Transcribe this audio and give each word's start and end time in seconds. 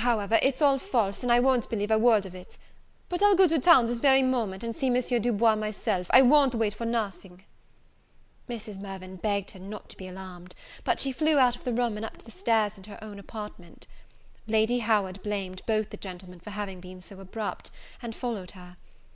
However, 0.00 0.38
it's 0.42 0.60
all 0.60 0.78
false, 0.78 1.22
and 1.22 1.32
I 1.32 1.40
won't 1.40 1.70
believe 1.70 1.90
a 1.90 1.96
word 1.96 2.26
of 2.26 2.34
it; 2.34 2.58
but 3.08 3.22
I'll 3.22 3.34
go 3.34 3.46
to 3.46 3.58
town 3.58 3.86
this 3.86 4.00
very 4.00 4.22
moment, 4.22 4.62
and 4.62 4.76
see 4.76 4.88
M. 4.88 5.00
Du 5.22 5.32
Bois 5.32 5.56
myself; 5.56 6.08
I 6.10 6.20
won't 6.20 6.54
wait 6.54 6.74
for 6.74 6.84
nothing." 6.84 7.44
Mrs. 8.50 8.78
Mirvan 8.78 9.16
begged 9.16 9.52
her 9.52 9.58
not 9.58 9.88
to 9.88 9.96
be 9.96 10.06
alarmed; 10.06 10.54
but 10.84 11.00
she 11.00 11.10
flew 11.10 11.38
out 11.38 11.56
of 11.56 11.64
the 11.64 11.72
room, 11.72 11.96
and 11.96 12.04
up 12.04 12.30
stairs 12.30 12.76
into 12.76 12.90
her 12.90 13.02
own 13.02 13.18
apartment. 13.18 13.86
Lady 14.46 14.80
Howard 14.80 15.22
blamed 15.22 15.62
both 15.66 15.88
the 15.88 15.96
gentlemen 15.96 16.40
for 16.40 16.50
having 16.50 16.78
been 16.78 17.00
so 17.00 17.18
abrupt, 17.18 17.70
and 18.02 18.14
followed 18.14 18.50
her. 18.50 18.76